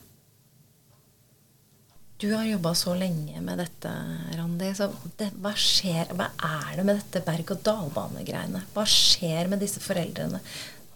[2.17, 3.91] Du har jobba så lenge med dette,
[4.39, 4.71] Randi.
[4.75, 4.89] Så
[5.21, 8.63] det, hva, skjer, hva er det med dette berg-og-dal-bane-greiene?
[8.73, 10.41] Hva skjer med disse foreldrene?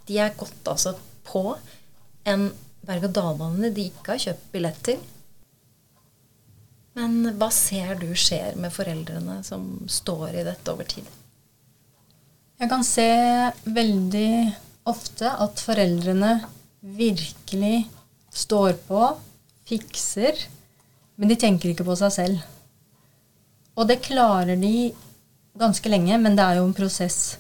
[0.09, 0.94] De er gått altså
[1.28, 1.44] på
[2.28, 2.48] en
[2.88, 5.02] berg-og-dal-bane de ikke har kjøpt billett til.
[6.96, 11.04] Men hva ser du skjer med foreldrene som står i dette over tid?
[12.61, 13.11] Jeg kan se
[13.68, 14.33] veldig
[14.88, 16.33] ofte at foreldrene
[16.80, 17.85] virkelig
[18.33, 19.04] står på,
[19.68, 20.48] fikser,
[21.20, 22.44] men de tenker ikke på seg selv.
[23.76, 24.90] Og det klarer de
[25.61, 27.37] ganske lenge, men det er jo en prosess.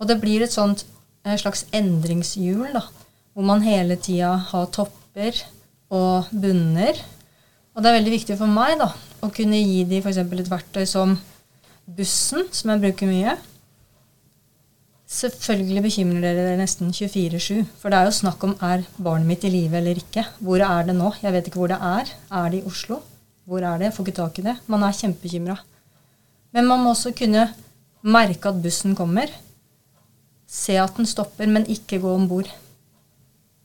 [0.00, 0.86] Og det blir et sånt
[1.26, 2.86] eh, slags endringshjul, da,
[3.34, 5.36] hvor man hele tida har topper
[5.92, 6.96] og bunner.
[7.74, 8.88] Og det er veldig viktig for meg da,
[9.20, 10.22] å kunne gi dem f.eks.
[10.24, 11.18] et verktøy som
[11.90, 13.36] bussen, som jeg bruker mye.
[15.10, 17.64] Selvfølgelig bekymrer dere dere nesten 24-7.
[17.82, 20.22] For det er jo snakk om er barnet mitt i live eller ikke.
[20.38, 21.10] Hvor er det nå?
[21.18, 22.12] Jeg vet ikke hvor det er.
[22.30, 23.00] Er det i Oslo?
[23.50, 23.90] Hvor er det?
[23.90, 24.52] Får ikke tak i det.
[24.70, 25.56] Man er kjempekymra.
[26.54, 27.48] Men man må også kunne
[28.06, 29.32] merke at bussen kommer.
[30.46, 32.46] Se at den stopper, men ikke gå om bord.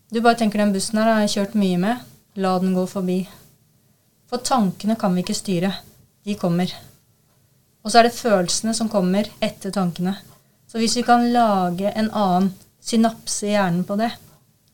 [0.09, 2.01] Du bare tenker den bussen her har jeg kjørt mye med.
[2.41, 3.19] La den gå forbi.
[4.25, 5.71] For tankene kan vi ikke styre.
[6.25, 6.73] De kommer.
[7.85, 10.15] Og så er det følelsene som kommer etter tankene.
[10.65, 12.49] Så hvis vi kan lage en annen
[12.81, 14.09] synapse i hjernen på det,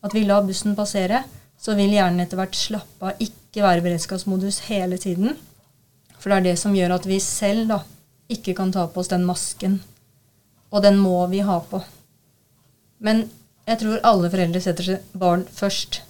[0.02, 1.20] at vi lar bussen passere,
[1.60, 5.36] så vil hjernen etter hvert slappe av, ikke være i beredskapsmodus hele tiden.
[6.16, 7.82] For det er det som gjør at vi selv da
[8.32, 9.82] ikke kan ta på oss den masken.
[10.72, 11.82] Og den må vi ha på.
[13.04, 13.26] Men
[13.68, 16.00] jeg tror alle foreldre setter seg barn først.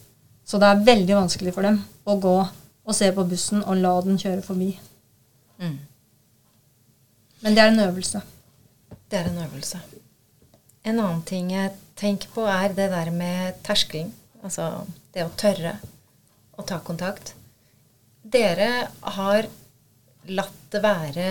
[0.46, 2.36] Så det er veldig vanskelig for dem å gå
[2.82, 4.70] og se på bussen og la den kjøre forbi.
[5.58, 5.78] Mm.
[7.42, 8.22] Men det er en øvelse.
[9.10, 9.80] Det er en øvelse.
[10.84, 14.12] En annen ting jeg tenker på, er det der med terskelen.
[14.42, 15.76] Altså det å tørre
[16.58, 17.34] å ta kontakt.
[18.22, 19.48] Dere har
[20.30, 21.28] latt det være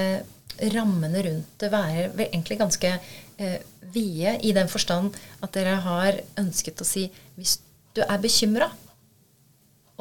[0.74, 3.62] rammene rundt det være egentlig ganske eh,
[3.94, 7.08] vide, i den forstand at dere har ønsket å si
[7.38, 7.58] hvis
[7.96, 8.70] du er bekymra.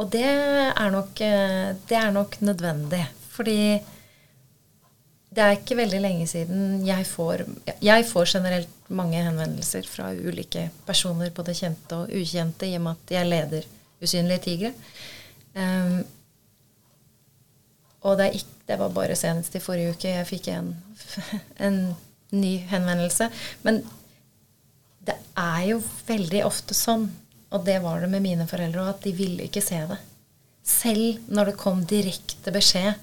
[0.01, 3.03] Og det er, nok, eh, det er nok nødvendig.
[3.31, 3.81] Fordi
[5.31, 7.45] det er ikke veldig lenge siden jeg får
[7.85, 12.99] Jeg får generelt mange henvendelser fra ulike personer, både kjente og ukjente, i og med
[12.99, 13.69] at jeg leder
[14.01, 14.73] Usynlige tigre.
[15.55, 16.01] Um,
[18.01, 20.71] og det, ikke, det, var bare senest i forrige uke jeg fikk en,
[21.67, 21.81] en
[22.33, 23.29] ny henvendelse.
[23.67, 23.83] Men
[25.05, 27.09] det er jo veldig ofte sånn,
[27.51, 29.99] og det var det med mine foreldre òg, at de ville ikke se det.
[30.67, 32.95] Selv når det kom direkte beskjed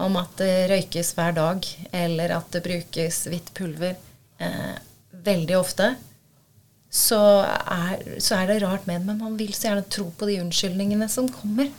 [0.00, 3.96] om at det røykes hver dag, eller at det brukes hvitt pulver
[4.40, 4.76] eh,
[5.26, 5.90] veldig ofte,
[6.90, 9.06] så er, så er, det rart med det.
[9.06, 11.70] Men man vil så gjerne tro på de unnskyldningene som kommer.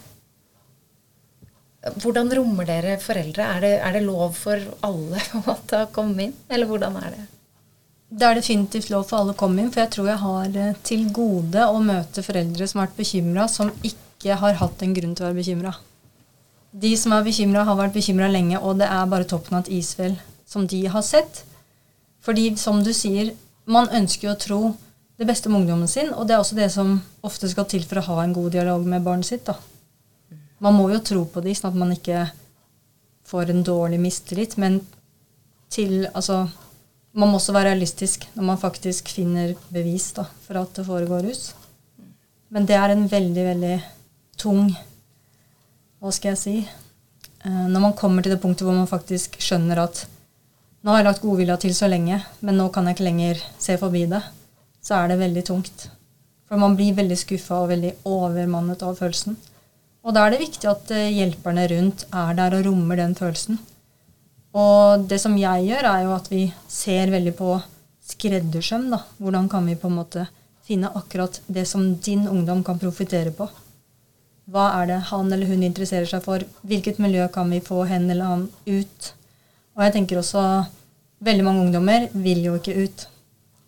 [1.99, 3.43] Hvordan rommer dere foreldre?
[3.43, 5.21] Er det, er det lov for alle
[5.81, 7.27] å komme inn, eller hvordan er det?
[8.11, 10.73] Det er definitivt lov for alle å komme inn, for jeg tror jeg har eh,
[10.83, 15.15] til gode å møte foreldre som har vært bekymra, som ikke har hatt en grunn
[15.15, 15.71] til å være bekymra.
[16.71, 19.73] De som er bekymra, har vært bekymra lenge, og det er bare toppen av et
[19.79, 21.43] isfjell som de har sett.
[22.21, 23.33] Fordi, som du sier,
[23.65, 24.61] man ønsker jo å tro
[25.21, 28.01] det beste med ungdommen sin, og det er også det som ofte skal til for
[28.01, 29.45] å ha en god dialog med barnet sitt.
[29.45, 29.53] da.
[30.61, 32.23] Man må jo tro på de, sånn at man ikke
[33.29, 34.57] får en dårlig mistillit.
[34.57, 34.81] Men
[35.71, 36.47] til Altså,
[37.13, 41.27] man må også være realistisk når man faktisk finner bevis da, for at det foregår
[41.29, 41.51] rus.
[42.49, 43.75] Men det er en veldig, veldig
[44.41, 44.71] tung
[46.01, 49.83] hva skal jeg si eh, Når man kommer til det punktet hvor man faktisk skjønner
[49.83, 50.01] at
[50.81, 53.75] nå har jeg lagt godvilja til så lenge, men nå kan jeg ikke lenger se
[53.77, 54.21] forbi det,
[54.81, 55.87] så er det veldig tungt.
[56.49, 59.37] For man blir veldig skuffa og veldig overmannet av følelsen.
[60.01, 63.59] Og da er det viktig at eh, hjelperne rundt er der og rommer den følelsen.
[64.57, 67.55] Og det som jeg gjør, er jo at vi ser veldig på
[68.11, 68.89] skreddersøm.
[68.91, 69.03] da.
[69.21, 70.25] Hvordan kan vi på en måte
[70.67, 73.47] finne akkurat det som din ungdom kan profitere på?
[74.51, 76.43] Hva er det han eller hun interesserer seg for?
[76.67, 79.13] Hvilket miljø kan vi få hen eller han ut?
[79.77, 80.43] Og jeg tenker også
[81.23, 83.07] veldig mange ungdommer vil jo ikke ut.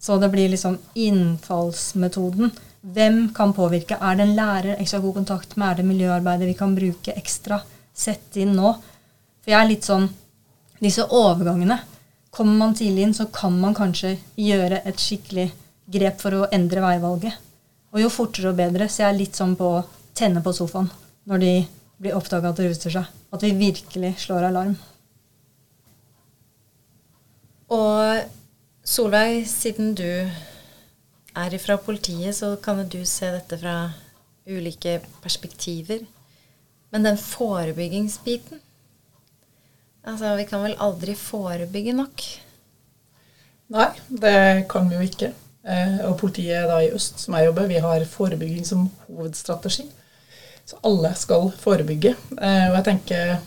[0.04, 2.52] Så det blir liksom innfallsmetoden.
[2.82, 3.96] Hvem kan påvirke?
[4.02, 5.70] Er det en lærer ekstra god kontakt med?
[5.70, 7.62] Er det miljøarbeidet vi kan bruke ekstra?
[7.96, 8.74] Sett inn nå.
[9.40, 10.10] For jeg er litt sånn
[10.84, 11.78] Disse overgangene.
[12.36, 15.46] Kommer man tidlig inn, så kan man kanskje gjøre et skikkelig
[15.96, 17.40] grep for å endre veivalget.
[17.96, 18.90] Og jo fortere og bedre.
[18.92, 19.84] Så jeg er litt sånn på å
[20.18, 20.92] tenne på sofaen
[21.30, 21.54] når de
[22.04, 23.08] blir oppdaga at det ruster seg.
[23.32, 24.76] At vi virkelig slår alarm.
[27.72, 28.43] Og
[28.84, 33.78] Solveig, siden du er fra politiet, så kan du se dette fra
[34.44, 36.04] ulike perspektiver.
[36.92, 38.60] Men den forebyggingsbiten
[40.04, 42.22] Altså, vi kan vel aldri forebygge nok?
[43.72, 45.30] Nei, det kan vi jo ikke.
[45.64, 49.86] Eh, og politiet da i øst, som jeg jobber, vi har forebygging som hovedstrategi.
[50.66, 52.18] Så alle skal forebygge.
[52.36, 53.38] Eh, og jeg tenker,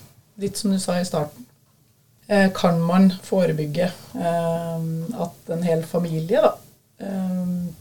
[0.40, 1.45] litt som du sa i starten,
[2.26, 6.48] kan man forebygge at en hel familie da,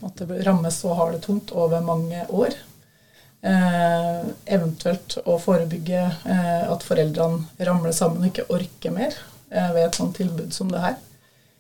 [0.06, 2.54] at det rammes og har det tungt over mange år?
[3.46, 6.04] eventuelt å forebygge
[6.70, 9.18] at foreldrene ramler sammen og ikke orker mer
[9.50, 10.96] ved et sånt tilbud som det her.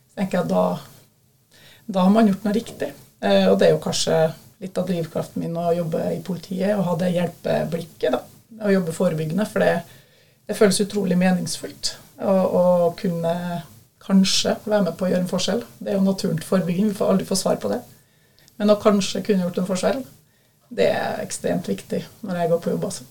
[0.10, 0.63] Så tenker jeg da
[1.86, 2.93] da har man gjort noe riktig.
[3.21, 4.15] Eh, og det er jo kanskje
[4.63, 8.15] litt av drivkraften min å jobbe i politiet og ha det hjelpeblikket.
[8.15, 8.21] da,
[8.65, 9.45] Å jobbe forebyggende.
[9.50, 9.76] For det,
[10.48, 13.34] det føles utrolig meningsfullt å, kunne
[14.06, 15.63] kanskje være med på å gjøre en forskjell.
[15.80, 16.91] Det er jo naturlig forebygging.
[16.91, 17.82] Vi får aldri få svar på det.
[18.60, 20.01] Men å kanskje kunne gjort en forskjell,
[20.75, 22.88] det er ekstremt viktig når jeg går på jobb.
[22.89, 23.08] altså.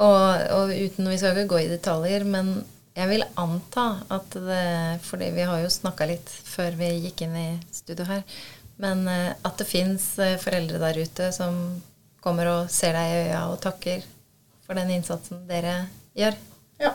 [0.00, 2.54] Og, og uten, Vi skal ikke gå i detaljer, men
[2.96, 7.36] jeg vil anta at det Fordi vi har jo snakka litt før vi gikk inn
[7.38, 8.24] i studio her.
[8.80, 11.60] Men eh, at det fins eh, foreldre der ute som
[12.24, 14.04] kommer og ser deg i øya og takker
[14.64, 15.74] for den innsatsen dere
[16.16, 16.36] gjør.
[16.80, 16.94] Ja.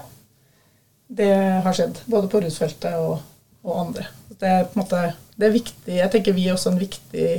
[1.08, 1.34] Det
[1.66, 2.02] har skjedd.
[2.10, 3.20] Både på rusfeltet og,
[3.66, 4.08] og andre.
[4.36, 5.04] Det er måte
[5.36, 5.98] det er viktig.
[5.98, 7.30] Jeg tenker vi er også en viktig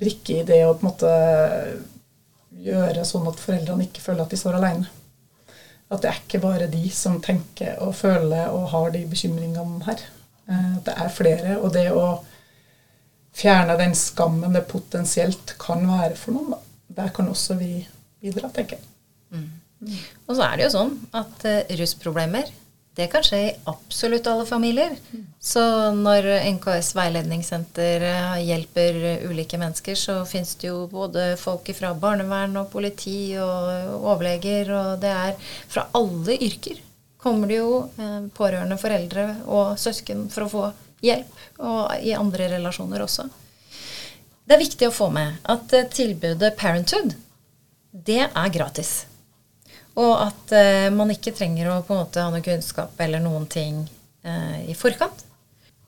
[0.00, 1.12] brikke i det å på en måte
[2.60, 4.86] gjøre sånn at foreldrene ikke føler at de står alene.
[5.90, 10.04] At det er ikke bare de som tenker og føler og har de bekymringene her.
[10.50, 11.56] At det er flere.
[11.58, 12.20] Og det å
[13.34, 16.54] fjerne den skammen det potensielt kan være for noen,
[16.90, 17.72] der kan også vi
[18.22, 18.86] bidra, tenker jeg.
[19.34, 19.50] Mm.
[20.28, 22.50] Og så er det jo sånn at uh, rusproblemer
[23.00, 24.92] det kan skje i absolutt alle familier.
[25.40, 25.62] Så
[25.96, 32.60] når NKS veiledningssenter eh, hjelper ulike mennesker, så finnes det jo både folk fra barnevern
[32.60, 36.84] og politi og overleger, og det er fra alle yrker
[37.22, 40.64] kommer det jo eh, pårørende foreldre og søsken for å få
[41.04, 43.28] hjelp, og i andre relasjoner også.
[44.44, 47.14] Det er viktig å få med at eh, tilbudet Parenthood,
[47.90, 49.04] det er gratis.
[50.00, 53.46] Og at eh, man ikke trenger å på en måte ha noe kunnskap eller noen
[53.50, 53.82] ting
[54.24, 55.24] eh, i forkant.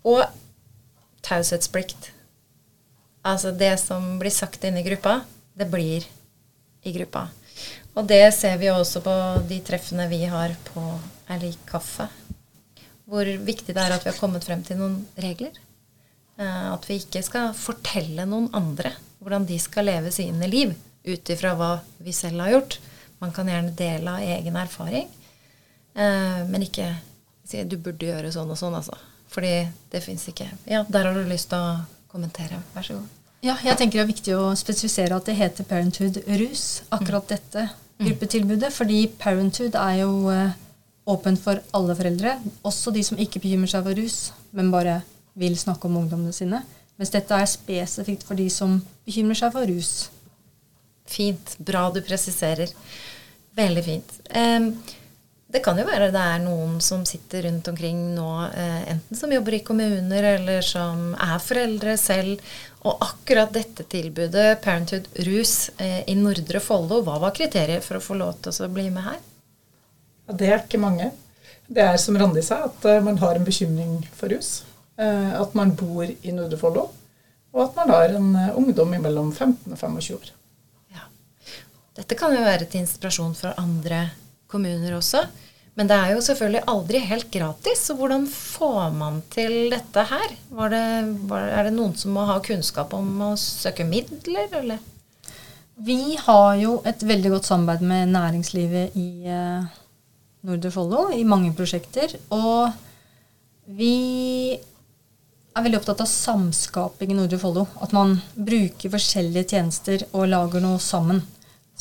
[0.09, 0.21] Og
[1.25, 2.11] taushetsplikt.
[3.23, 5.21] Altså det som blir sagt inne i gruppa,
[5.55, 6.05] det blir
[6.83, 7.29] i gruppa.
[7.95, 9.15] Og det ser vi også på
[9.49, 10.83] de treffene vi har på
[11.33, 12.09] Er kaffe.
[13.09, 15.55] Hvor viktig det er at vi har kommet frem til noen regler.
[16.37, 20.73] Eh, at vi ikke skal fortelle noen andre hvordan de skal leve sine liv
[21.07, 22.79] ut ifra hva vi selv har gjort.
[23.23, 25.09] Man kan gjerne dele av egen erfaring,
[25.95, 26.91] eh, men ikke
[27.47, 28.99] si du burde gjøre sånn og sånn, altså.
[29.33, 29.55] Fordi
[29.93, 30.49] det fins ikke.
[30.69, 32.59] Ja, der har du lyst til å kommentere.
[32.75, 33.19] Vær så god.
[33.43, 37.31] Ja, jeg tenker det er viktig å spesifisere at det heter Parenthood rus, akkurat mm.
[37.33, 37.65] dette
[38.03, 38.71] gruppetilbudet.
[38.75, 40.59] Fordi Parenthood er jo eh,
[41.11, 44.19] åpent for alle foreldre, også de som ikke bekymrer seg for rus,
[44.55, 45.01] men bare
[45.39, 46.63] vil snakke om ungdommene sine.
[47.01, 49.93] Mens dette er spesifikt for de som bekymrer seg for rus.
[51.13, 51.57] Fint.
[51.61, 52.73] Bra du presiserer.
[53.55, 54.13] Veldig fint.
[55.53, 59.33] det kan jo være det er noen som sitter rundt omkring nå, eh, enten som
[59.33, 62.41] jobber i kommuner, eller som er foreldre selv.
[62.89, 68.03] Og akkurat dette tilbudet, Parenthood Rus eh, i Nordre Follo, hva var kriteriet for å
[68.03, 69.21] få lov til å bli med her?
[70.25, 71.13] Ja, det er ikke mange.
[71.69, 74.63] Det er som Randi sa, at eh, man har en bekymring for rus.
[75.03, 76.91] At man bor i Nordre Follo,
[77.53, 78.29] og at man har en
[78.61, 80.29] ungdom mellom 15 og 25 år.
[81.97, 84.07] Dette kan jo være til inspirasjon for andre
[84.51, 85.27] kommuner også.
[85.77, 87.87] Men det er jo selvfølgelig aldri helt gratis.
[87.89, 90.35] Så hvordan får man til dette her?
[90.73, 94.81] Det, er det noen som må ha kunnskap om å søke midler, eller?
[95.83, 99.71] Vi har jo et veldig godt samarbeid med næringslivet i eh,
[100.45, 102.13] Nordre Follo i mange prosjekter.
[102.37, 102.69] Og
[103.73, 107.65] vi er veldig opptatt av samskaping i Nordre Follo.
[107.81, 111.25] At man bruker forskjellige tjenester og lager noe sammen.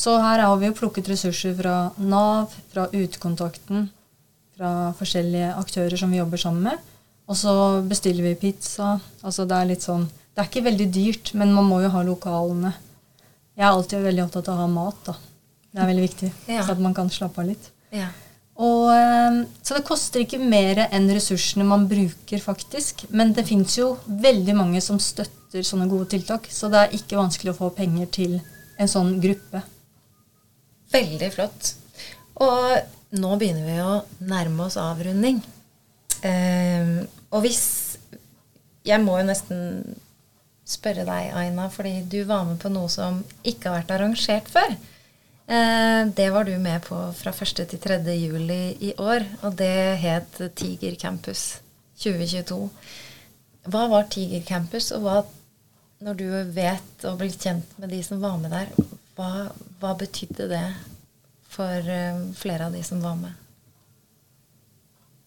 [0.01, 3.89] Så her har vi jo plukket ressurser fra Nav, fra Utekontakten,
[4.57, 6.87] fra forskjellige aktører som vi jobber sammen med.
[7.29, 7.53] Og så
[7.85, 8.95] bestiller vi pizza.
[9.21, 12.01] Altså det er litt sånn Det er ikke veldig dyrt, men man må jo ha
[12.07, 12.71] lokalene.
[13.59, 15.15] Jeg er alltid veldig opptatt av å ha mat, da.
[15.71, 16.29] Det er veldig viktig.
[16.47, 16.61] Ja.
[16.63, 17.67] Så at man kan slappe av litt.
[17.91, 18.07] Ja.
[18.55, 23.03] Og, eh, så det koster ikke mer enn ressursene man bruker, faktisk.
[23.09, 27.19] Men det fins jo veldig mange som støtter sånne gode tiltak, så det er ikke
[27.19, 28.39] vanskelig å få penger til
[28.79, 29.61] en sånn gruppe.
[30.91, 31.73] Veldig flott.
[32.41, 35.41] Og nå begynner vi å nærme oss avrunding.
[36.21, 37.63] Eh, og hvis
[38.81, 39.59] Jeg må jo nesten
[40.65, 44.73] spørre deg, Aina, fordi du var med på noe som ikke har vært arrangert før.
[45.51, 47.65] Eh, det var du med på fra 1.
[47.69, 47.99] til 3.
[48.17, 51.59] juli i år, og det het Tiger Campus
[52.01, 52.57] 2022.
[53.69, 55.19] Hva var Tiger Campus, og hva,
[56.01, 58.71] når du vet og blir kjent med de som var med der,
[59.21, 59.51] hva,
[59.81, 60.65] hva betydde det
[61.51, 63.37] for eh, flere av de som var med?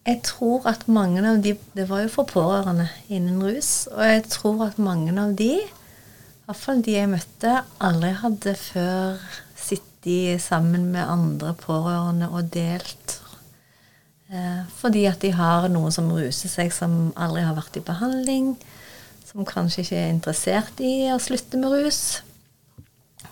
[0.05, 3.87] Jeg tror at mange av de Det var jo for pårørende innen rus.
[3.89, 8.53] Og jeg tror at mange av de, i hvert fall de jeg møtte, aldri hadde
[8.59, 9.23] før
[9.57, 13.17] sittet sammen med andre pårørende og delt.
[14.29, 18.53] Eh, fordi at de har noen som ruser seg, som aldri har vært i behandling.
[19.25, 22.21] Som kanskje ikke er interessert i å slutte med rus.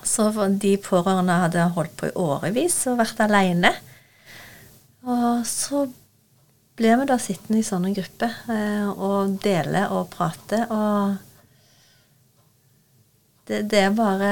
[0.07, 0.29] Så
[0.59, 3.73] de pårørende hadde holdt på i årevis og vært aleine.
[5.03, 5.85] Og så
[6.79, 10.63] ble vi da sittende i sånne grupper eh, og dele og prate.
[10.73, 11.15] Og
[13.49, 14.31] det, det er bare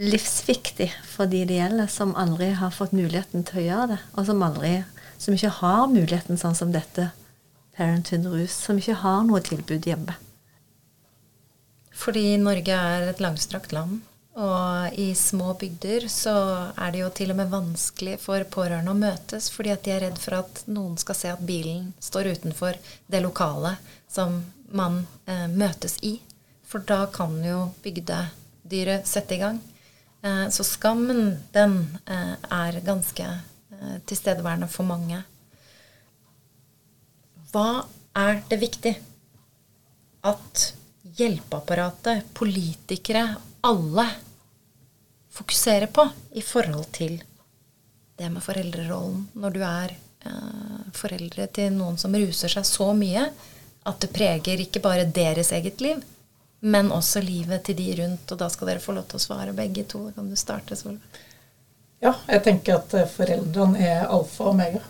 [0.00, 4.00] livsviktig for de det gjelder, som aldri har fått muligheten til å gjøre det.
[4.16, 4.74] Og som aldri,
[5.20, 7.10] som ikke har muligheten sånn som dette
[7.76, 10.16] Parenthood Rus, som ikke har noe tilbud hjemme.
[12.00, 13.98] Fordi Norge er et langstrakt land,
[14.40, 16.32] og i små bygder så
[16.72, 20.04] er det jo til og med vanskelig for pårørende å møtes, fordi at de er
[20.06, 22.78] redd for at noen skal se at bilen står utenfor
[23.10, 24.38] det lokalet som
[24.72, 26.16] man eh, møtes i.
[26.64, 29.60] For da kan jo bygdedyret sette i gang.
[30.22, 35.22] Eh, så skammen, den eh, er ganske eh, tilstedeværende for mange.
[37.50, 37.84] Hva
[38.16, 38.94] er det viktig
[40.22, 40.70] at
[41.20, 43.26] hjelpeapparatet, politikere,
[43.66, 44.06] alle
[45.30, 47.20] fokuserer på i forhold til
[48.20, 53.28] det med foreldrerollen når du er eh, foreldre til noen som ruser seg så mye
[53.88, 56.00] at det preger ikke bare deres eget liv,
[56.60, 58.32] men også livet til de rundt.
[58.32, 60.02] Og da skal dere få lov til å svare begge to.
[60.12, 61.20] Kan du starte, Solveig.
[62.04, 64.82] Ja, jeg tenker at eh, foreldrene er alfa og omega.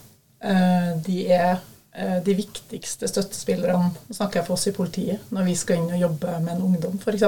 [0.42, 5.56] Eh, De er de viktigste støttespillerne, nå snakker jeg for oss i politiet, når vi
[5.58, 7.24] skal inn og jobbe med en ungdom f.eks.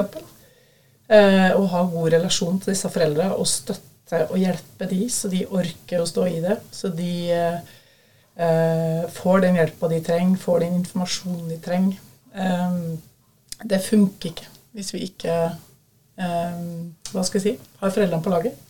[1.59, 3.93] Å ha god relasjon til disse foreldrene og støtte
[4.29, 6.57] og hjelpe de, så de orker å stå i det.
[6.71, 7.59] Så de eh,
[8.35, 12.01] eh, får den hjelpa de trenger, får den informasjonen de trenger.
[12.33, 12.79] Eh,
[13.63, 15.33] det funker ikke hvis vi ikke
[16.17, 16.61] eh,
[17.13, 18.61] hva skal jeg si, har foreldrene på laget.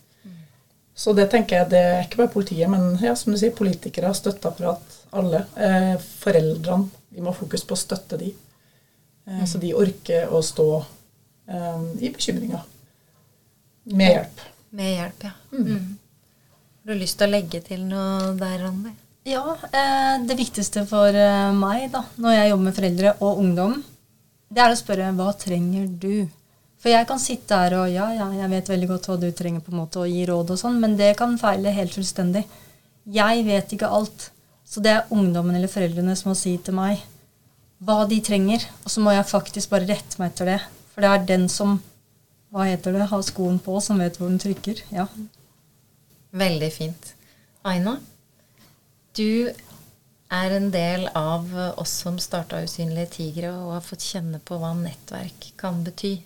[0.96, 4.12] Så det tenker jeg, det er ikke bare politiet, men ja, som du sier, politikere,
[4.14, 5.40] støtteapparat, alle.
[5.58, 8.30] Eh, foreldrene, vi må ha fokus på å støtte de.
[9.26, 10.68] Eh, Så de orker å stå
[11.50, 12.62] eh, i bekymringer.
[13.90, 14.44] Med hjelp.
[14.78, 15.34] Med hjelp, ja.
[15.52, 15.98] Mm.
[16.84, 18.94] Har du lyst til å legge til noe der, Randi?
[19.26, 23.76] Ja, eh, det viktigste for eh, meg da, når jeg jobber med foreldre og ungdom,
[24.54, 26.28] det er å spørre hva trenger du?
[26.84, 29.64] For jeg kan sitte her og ja, ja, jeg vet veldig godt hva du trenger
[29.64, 32.44] på en måte å gi råd og sånn, men det kan feile helt fullstendig.
[33.16, 34.26] Jeg vet ikke alt.
[34.68, 37.00] Så det er ungdommen eller foreldrene som må si til meg
[37.84, 38.66] hva de trenger.
[38.84, 40.60] Og så må jeg faktisk bare rette meg etter det.
[40.92, 41.78] For det er den som
[42.54, 44.84] hva heter det, har skoen på, som vet hvor den trykker.
[44.94, 45.08] Ja.
[46.36, 47.14] Veldig fint.
[47.66, 47.96] Aina,
[49.16, 49.50] du
[50.34, 51.48] er en del av
[51.80, 56.18] oss som starta Usynlige tigre, og har fått kjenne på hva nettverk kan bety.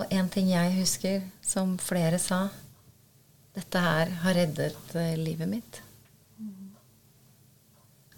[0.00, 2.46] Og en ting jeg husker, som flere sa
[3.52, 5.82] Dette her har reddet eh, livet mitt.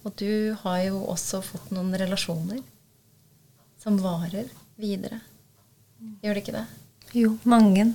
[0.04, 2.60] Og du har jo også fått noen relasjoner
[3.82, 4.46] som varer
[4.80, 5.18] videre.
[6.22, 6.64] Gjør det ikke det?
[7.16, 7.88] Jo, mange.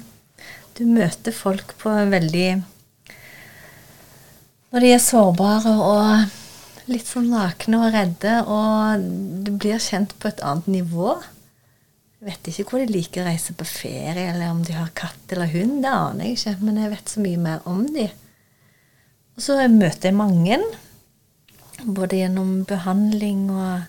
[0.75, 2.61] Du møter folk på veldig
[4.69, 9.03] Når de er sårbare og litt sånn nakne og redde, og
[9.45, 11.17] du blir kjent på et annet nivå.
[12.19, 15.31] Jeg vet ikke hvor de liker å reise på ferie, eller om de har katt
[15.31, 15.77] eller hund.
[15.85, 18.09] Det aner jeg ikke, men jeg vet så mye mer om de.
[19.39, 20.57] Og så møter jeg mange,
[21.87, 23.87] både gjennom behandling og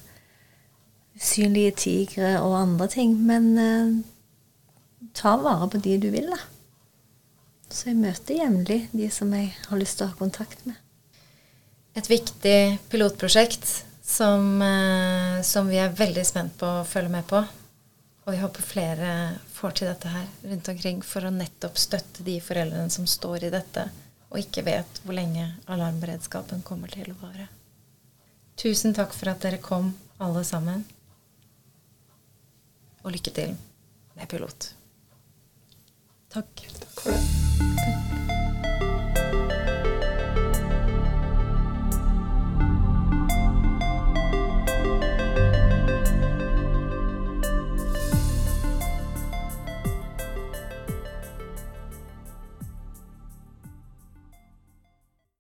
[1.19, 3.19] synlige tigre og andre ting.
[3.27, 3.99] Men eh,
[5.19, 6.39] ta vare på de du vil, da.
[7.67, 10.79] Så jeg møter jevnlig de som jeg har lyst til å ha kontakt med.
[11.99, 13.67] et viktig pilotprosjekt
[14.07, 17.43] som, eh, som vi er veldig spent på å følge med på.
[18.27, 19.13] Og jeg håper flere
[19.55, 23.53] får til dette her rundt omkring for å nettopp støtte de foreldrene som står i
[23.55, 23.89] dette
[24.31, 27.49] og ikke vet hvor lenge alarmberedskapen kommer til å vare.
[28.61, 30.85] Tusen takk for at dere kom, alle sammen.
[33.03, 33.57] Og lykke til
[34.19, 34.75] med pilot.
[36.31, 36.69] Takk.
[36.77, 38.00] Takk for det.